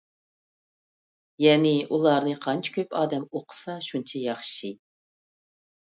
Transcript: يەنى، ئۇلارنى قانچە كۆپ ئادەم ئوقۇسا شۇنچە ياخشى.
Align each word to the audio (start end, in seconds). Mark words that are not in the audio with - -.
يەنى، 1.45 1.73
ئۇلارنى 1.91 2.35
قانچە 2.47 2.75
كۆپ 2.81 2.99
ئادەم 3.03 3.31
ئوقۇسا 3.35 3.79
شۇنچە 3.93 4.27
ياخشى. 4.27 4.77